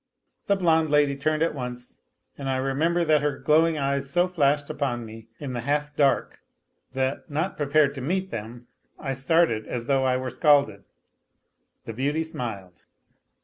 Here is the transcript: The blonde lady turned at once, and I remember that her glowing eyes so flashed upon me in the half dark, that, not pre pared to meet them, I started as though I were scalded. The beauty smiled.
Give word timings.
The 0.47 0.55
blonde 0.55 0.89
lady 0.89 1.15
turned 1.15 1.43
at 1.43 1.53
once, 1.53 1.99
and 2.35 2.49
I 2.49 2.55
remember 2.57 3.05
that 3.05 3.21
her 3.21 3.37
glowing 3.37 3.77
eyes 3.77 4.09
so 4.09 4.27
flashed 4.27 4.67
upon 4.67 5.05
me 5.05 5.27
in 5.37 5.53
the 5.53 5.61
half 5.61 5.95
dark, 5.95 6.39
that, 6.93 7.29
not 7.29 7.55
pre 7.55 7.67
pared 7.67 7.93
to 7.93 8.01
meet 8.01 8.31
them, 8.31 8.65
I 8.97 9.13
started 9.13 9.67
as 9.67 9.85
though 9.85 10.03
I 10.03 10.17
were 10.17 10.31
scalded. 10.31 10.85
The 11.85 11.93
beauty 11.93 12.23
smiled. 12.23 12.85